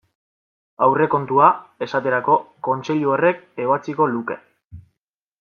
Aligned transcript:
Aurrekontua, 0.85 1.49
esaterako, 1.87 2.39
Kontseilu 2.69 3.13
horrek 3.17 3.45
ebatziko 3.67 4.09
luke. 4.17 4.41